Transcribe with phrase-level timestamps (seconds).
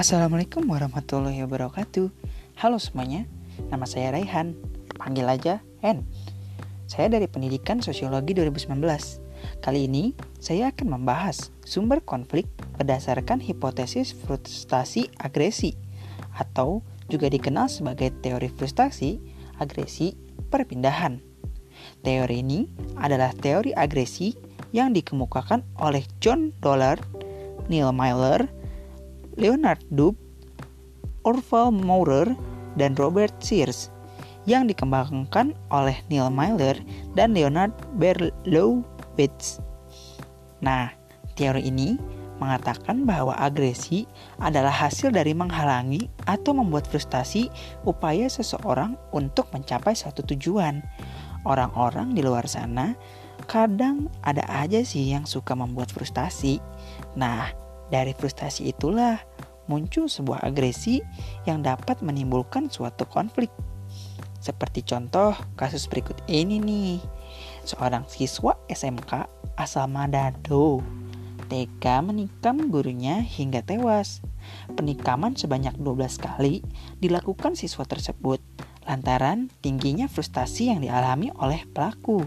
[0.00, 2.08] Assalamualaikum warahmatullahi wabarakatuh.
[2.56, 3.28] Halo semuanya,
[3.68, 4.56] nama saya Raihan
[4.96, 6.08] Panggil aja N.
[6.88, 8.80] Saya dari Pendidikan Sosiologi 2019
[9.60, 12.48] Kali ini saya akan membahas sumber konflik
[12.80, 15.76] berdasarkan hipotesis frustasi agresi
[16.32, 16.80] Atau
[17.12, 19.20] juga dikenal sebagai teori frustasi,
[19.60, 20.16] agresi,
[20.48, 21.20] perpindahan.
[22.00, 22.64] Teori ini
[22.96, 24.32] adalah teori agresi
[24.72, 27.04] yang dikemukakan oleh John Dollard,
[27.68, 28.48] Neil Miller,
[29.40, 30.12] Leonard Dub,
[31.24, 32.28] Orval Maurer,
[32.76, 33.88] dan Robert Sears
[34.44, 36.76] yang dikembangkan oleh Neil Miller
[37.16, 39.64] dan Leonard Berlowitz.
[40.60, 40.92] Nah,
[41.40, 41.96] teori ini
[42.40, 44.08] mengatakan bahwa agresi
[44.40, 47.52] adalah hasil dari menghalangi atau membuat frustasi
[47.84, 50.84] upaya seseorang untuk mencapai suatu tujuan.
[51.48, 52.92] Orang-orang di luar sana
[53.48, 56.60] kadang ada aja sih yang suka membuat frustasi.
[57.16, 59.18] Nah, dari frustasi itulah
[59.70, 60.98] muncul sebuah agresi
[61.46, 63.50] yang dapat menimbulkan suatu konflik.
[64.40, 66.98] Seperti contoh kasus berikut ini nih.
[67.68, 69.28] Seorang siswa SMK
[69.60, 70.80] asal Manado
[71.50, 74.22] tega menikam gurunya hingga tewas.
[74.78, 76.62] Penikaman sebanyak 12 kali
[77.02, 78.38] dilakukan siswa tersebut
[78.86, 82.24] lantaran tingginya frustasi yang dialami oleh pelaku.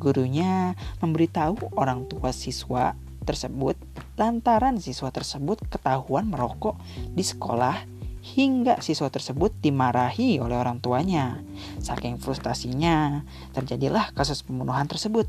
[0.00, 2.96] Gurunya memberitahu orang tua siswa
[3.28, 3.76] tersebut
[4.16, 6.80] lantaran siswa tersebut ketahuan merokok
[7.12, 7.84] di sekolah
[8.24, 11.40] hingga siswa tersebut dimarahi oleh orang tuanya.
[11.80, 15.28] Saking frustasinya, terjadilah kasus pembunuhan tersebut.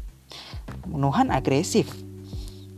[0.83, 1.91] Pembunuhan agresif.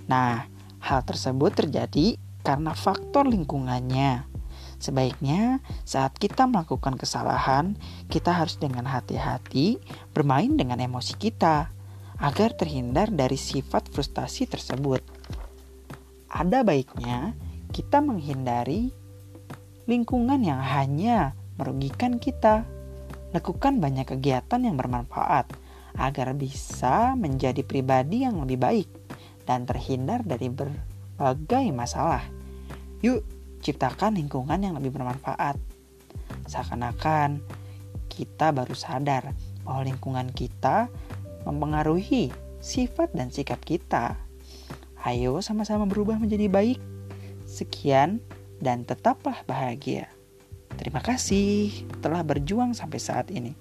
[0.09, 0.45] Nah,
[0.83, 4.27] hal tersebut terjadi karena faktor lingkungannya.
[4.81, 7.77] Sebaiknya saat kita melakukan kesalahan,
[8.09, 9.77] kita harus dengan hati-hati
[10.09, 11.69] bermain dengan emosi kita
[12.17, 15.01] agar terhindar dari sifat frustasi tersebut
[16.31, 17.35] ada baiknya
[17.75, 18.95] kita menghindari
[19.83, 22.63] lingkungan yang hanya merugikan kita.
[23.35, 25.51] Lakukan banyak kegiatan yang bermanfaat
[25.95, 28.89] agar bisa menjadi pribadi yang lebih baik
[29.43, 32.23] dan terhindar dari berbagai masalah.
[33.03, 33.23] Yuk,
[33.59, 35.59] ciptakan lingkungan yang lebih bermanfaat.
[36.47, 37.39] Seakan-akan
[38.11, 39.31] kita baru sadar
[39.63, 40.91] bahwa lingkungan kita
[41.47, 44.30] mempengaruhi sifat dan sikap kita.
[45.01, 46.77] Ayo sama-sama berubah menjadi baik.
[47.49, 48.21] Sekian
[48.61, 50.05] dan tetaplah bahagia.
[50.77, 51.73] Terima kasih
[52.05, 53.57] telah berjuang sampai saat ini.